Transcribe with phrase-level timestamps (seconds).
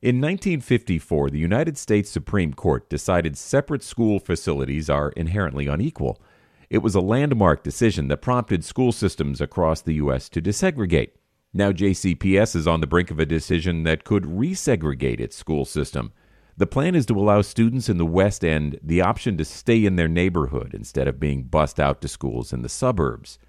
[0.00, 6.22] In 1954, the United States Supreme Court decided separate school facilities are inherently unequal.
[6.70, 10.28] It was a landmark decision that prompted school systems across the U.S.
[10.28, 11.10] to desegregate.
[11.52, 16.12] Now, JCPS is on the brink of a decision that could resegregate its school system.
[16.56, 19.96] The plan is to allow students in the West End the option to stay in
[19.96, 23.40] their neighborhood instead of being bussed out to schools in the suburbs.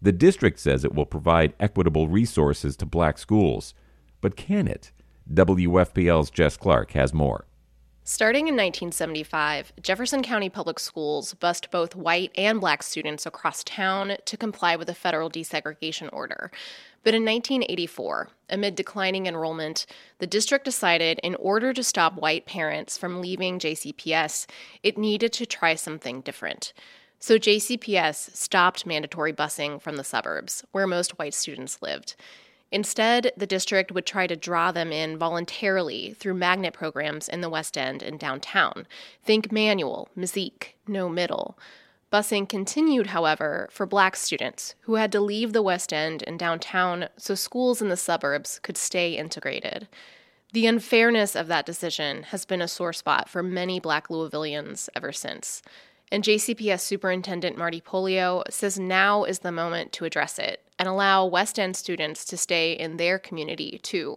[0.00, 3.74] The district says it will provide equitable resources to black schools.
[4.22, 4.90] But can it?
[5.32, 7.44] WFPL's Jess Clark has more.
[8.02, 14.16] Starting in 1975, Jefferson County Public Schools bused both white and black students across town
[14.24, 16.50] to comply with a federal desegregation order.
[17.04, 19.84] But in 1984, amid declining enrollment,
[20.20, 24.46] the district decided in order to stop white parents from leaving JCPS,
[24.82, 26.72] it needed to try something different.
[27.18, 32.16] So JCPS stopped mandatory busing from the suburbs, where most white students lived.
[32.70, 37.48] Instead, the district would try to draw them in voluntarily through magnet programs in the
[37.48, 38.86] West End and downtown.
[39.24, 41.58] Think Manual, Meyzeek, Noe Middle.
[42.12, 47.08] Busing continued, however, for black students who had to leave the West End and downtown
[47.16, 49.88] so schools in the suburbs could stay integrated.
[50.52, 55.12] The unfairness of that decision has been a sore spot for many black Louisvillians ever
[55.12, 55.62] since.
[56.10, 61.24] And JCPS Superintendent Marty Pollio says now is the moment to address it and allow
[61.24, 64.16] West End students to stay in their community too.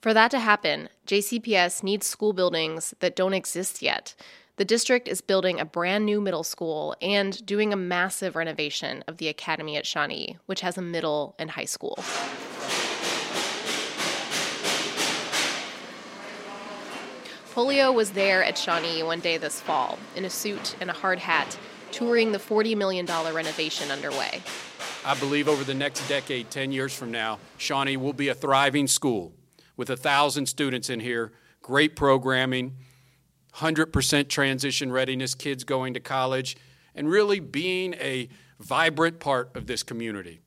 [0.00, 4.14] For that to happen, JCPS needs school buildings that don't exist yet
[4.58, 9.18] the district is building a brand new middle school and doing a massive renovation of
[9.18, 11.96] the academy at Shawnee, which has a middle and high school.
[17.54, 21.20] Pollio was there at Shawnee one day this fall in a suit and a hard
[21.20, 21.56] hat,
[21.92, 24.42] touring the $40 million renovation underway.
[25.04, 28.86] I believe over the next decade, 10 years from now, Shawnee will be a thriving
[28.86, 29.32] school
[29.76, 31.32] with a thousand students in here,
[31.62, 32.76] great programming,
[33.56, 36.56] 100% transition readiness, kids going to college,
[36.94, 40.40] and really being a vibrant part of this community.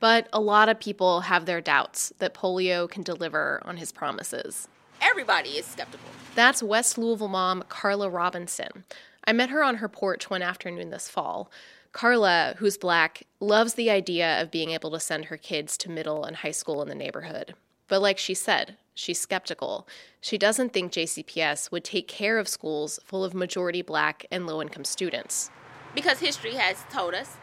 [0.00, 4.68] But a lot of people have their doubts that Pollio can deliver on his promises.
[5.00, 6.08] Everybody is skeptical.
[6.34, 8.84] That's West Louisville mom Carla Robinson.
[9.28, 11.50] I met her on her porch one afternoon this fall.
[11.92, 16.24] Carla, who's black, loves the idea of being able to send her kids to middle
[16.24, 17.52] and high school in the neighborhood.
[17.88, 19.86] But like she said, she's skeptical.
[20.22, 24.62] She doesn't think JCPS would take care of schools full of majority black and low
[24.62, 25.50] income students.
[25.94, 27.36] Because history has told us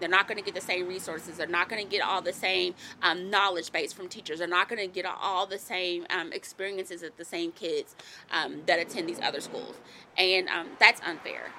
[0.00, 1.36] they're not going to get the same resources.
[1.36, 4.38] They're not going to get all the same um, knowledge base from teachers.
[4.38, 7.94] They're not going to get all the same um, experiences of the same kids
[8.30, 9.76] um, that attend these other schools.
[10.16, 11.50] And um, that's unfair.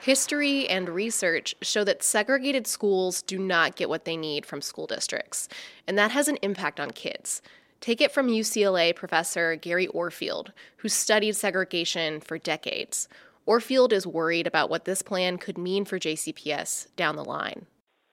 [0.00, 4.86] History and research show that segregated schools do not get what they need from school
[4.86, 5.48] districts,
[5.86, 7.40] and that has an impact on kids.
[7.80, 13.08] Take it from UCLA professor Gary Orfield, who studied segregation for decades.
[13.46, 17.66] Orfield is worried about what this plan could mean for JCPS down the line.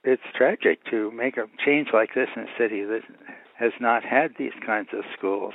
[0.03, 3.02] It's tragic to make a change like this in a city that
[3.58, 5.53] has not had these kinds of schools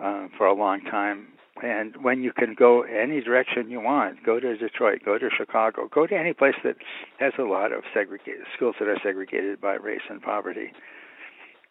[0.00, 1.28] uh, for a long time
[1.62, 5.88] and when you can go any direction you want, go to Detroit, go to Chicago,
[5.92, 6.76] go to any place that
[7.18, 10.72] has a lot of segregated schools that are segregated by race and poverty.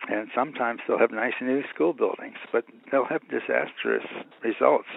[0.10, 4.06] And sometimes they'll have nice new school buildings, but they'll have disastrous
[4.44, 4.88] results.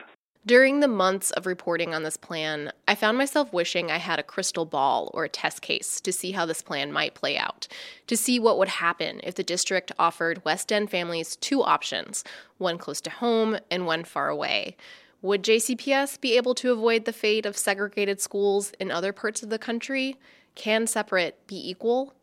[0.46, 4.22] During the months of reporting on this plan, I found myself wishing I had a
[4.22, 7.66] crystal ball or a test case to see how this plan might play out,
[8.06, 12.22] to see what would happen if the district offered West End families two options,
[12.58, 14.76] one close to home and one far away.
[15.20, 19.50] Would JCPS be able to avoid the fate of segregated schools in other parts of
[19.50, 20.16] the country?
[20.54, 22.14] Can separate be equal?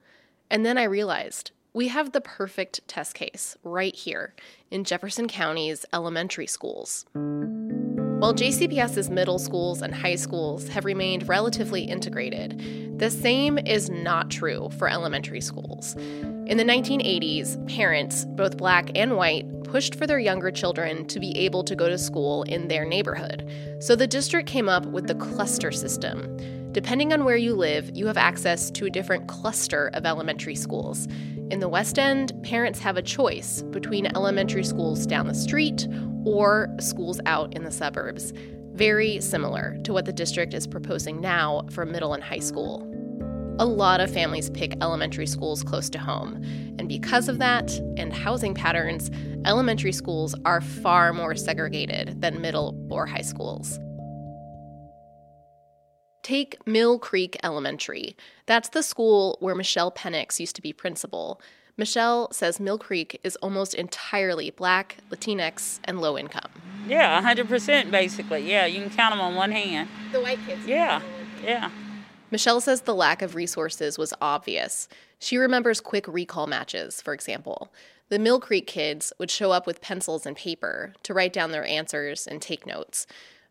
[0.50, 4.34] And then I realized we have the perfect test case right here
[4.72, 7.06] in Jefferson County's elementary schools.
[8.24, 14.32] While JCPS's middle schools and high schools have remained relatively integrated, the same is not
[14.32, 15.96] true for elementary schools.
[15.96, 21.38] In the 1980s, parents, both black and white, pushed for their younger children to be
[21.38, 23.46] able to go to school in their neighborhood.
[23.80, 26.72] So the district came up with the cluster system.
[26.72, 31.10] Depending on where you live, you have access to a different cluster of elementary schools.
[31.52, 35.90] In the West End, parents have a choice between elementary schools down the street
[36.26, 38.34] or schools out in the suburbs,
[38.74, 42.90] very similar to what the district is proposing now for middle and high school.
[43.60, 46.42] A lot of families pick elementary schools close to home,
[46.80, 49.12] and because of that and housing patterns,
[49.46, 53.80] elementary schools are far more segregated than middle or high schools.
[56.24, 58.16] Take Mill Creek Elementary.
[58.48, 61.40] That's the school where Michelle Penix used to be principal.
[61.76, 66.52] Michelle says Mill Creek is almost entirely black, Latinx, and low income.
[66.88, 68.50] Yeah, 100% basically.
[68.50, 69.90] Yeah, you can count them on one hand.
[70.12, 70.68] The white kids?
[70.68, 71.02] Yeah,
[71.44, 71.72] yeah.
[72.30, 74.88] Michelle says the lack of resources was obvious.
[75.20, 77.72] She remembers quick recall matches, for example.
[78.10, 81.66] The Mill Creek kids would show up with pencils and paper to write down their
[81.66, 83.08] answers and take notes.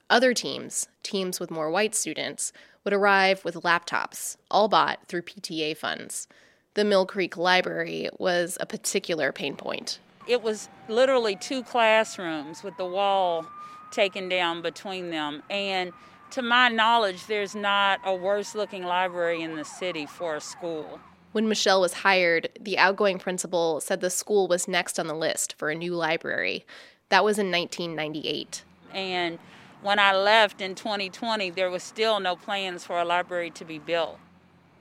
[0.08, 2.52] Other teams, teams with more white students,
[2.84, 6.28] would arrive with laptops, all bought through PTA funds.
[6.74, 9.98] The Mill Creek Library was a particular pain point.
[10.26, 13.46] It was literally two classrooms with the wall
[13.90, 15.42] taken down between them.
[15.50, 15.92] And
[16.30, 20.98] to my knowledge, there's not a worse looking library in the city for a school.
[21.32, 25.54] When Michelle was hired, the outgoing principal said the school was next on the list
[25.58, 26.64] for a new library.
[27.10, 28.64] That was in 1998.
[28.94, 29.38] And
[29.82, 33.78] when I left in 2020, there was still no plans for a library to be
[33.78, 34.18] built.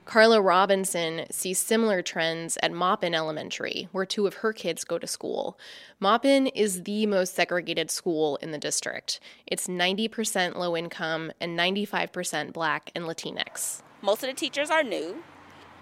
[0.04, 5.06] Carla Robinson sees similar trends at Maupin Elementary, where two of her kids go to
[5.06, 5.56] school.
[6.00, 9.20] Maupin is the most segregated school in the district.
[9.46, 13.82] It's 90% low income and 95% black and Latinx.
[14.02, 15.22] Most of the teachers are new,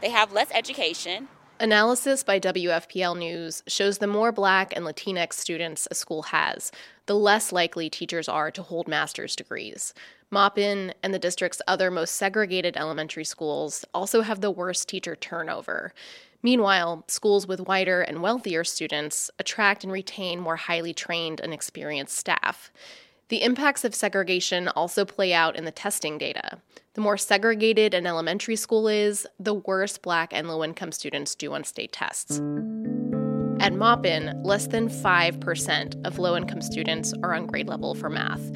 [0.03, 1.29] they have less education,
[1.61, 6.73] Analysis by WFPL News shows the more black and Latinx students a school has,
[7.05, 9.93] the less likely teachers are to hold master's degrees.
[10.31, 15.93] Maupin and the district's other most segregated elementary schools also have the worst teacher turnover.
[16.43, 22.17] Meanwhile, schools with whiter and wealthier students attract and retain more highly trained and experienced
[22.17, 22.73] staff.
[23.31, 26.59] The impacts of segregation also play out in the testing data.
[26.95, 31.55] The more segregated an elementary school is, the worse black and low income students do
[31.55, 32.41] on state tests.
[33.61, 38.51] At Maupin, less than 5% of low income students are on grade level for math.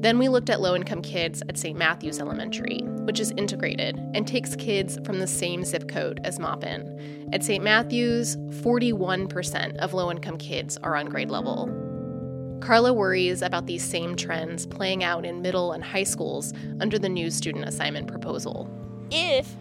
[0.00, 1.78] Then we looked at low income kids at St.
[1.78, 7.28] Matthews Elementary, which is integrated and takes kids from the same zip code as Maupin.
[7.34, 7.62] At St.
[7.62, 11.83] Matthews, 41% of low income kids are on grade level.
[12.60, 17.08] Carla worries about these same trends playing out in middle and high schools under the
[17.08, 18.68] new student assignment proposal.
[19.10, 19.54] If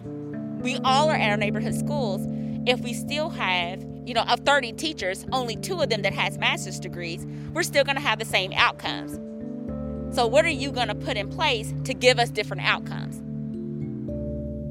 [0.61, 2.25] we all are at our neighborhood schools,
[2.65, 6.37] if we still have, you know, of 30 teachers, only two of them that has
[6.37, 9.19] master's degrees, we're still going to have the same outcomes.
[10.15, 13.19] So what are you going to put in place to give us different outcomes?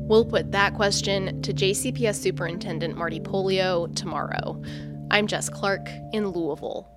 [0.09, 4.61] We'll put that question to JCPS Superintendent Marty Pollio tomorrow.
[5.11, 6.93] I'm Jess Clark in Louisville.